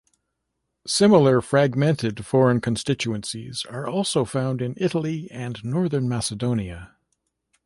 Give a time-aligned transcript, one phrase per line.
[0.87, 6.95] Similar "fragmented" foreign constituencies are also found in Italy and Northern Macedonia.